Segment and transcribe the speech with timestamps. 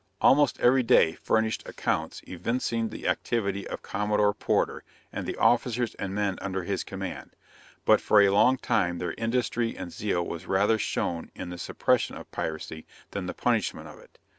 [0.19, 6.15] Almost every day furnished accounts evincing the activity of Commodore Porter, and the officers and
[6.15, 7.35] men under his command;
[7.85, 12.15] but for a long time their industry and zeal was rather shown in the suppression
[12.17, 14.17] of piracy than the punishment of it.